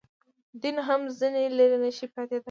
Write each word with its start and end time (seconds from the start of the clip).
دین 0.61 0.77
هم 0.87 1.01
ځنې 1.19 1.43
لرې 1.57 1.77
نه 1.83 1.89
شي 1.97 2.07
پاتېدای. 2.13 2.39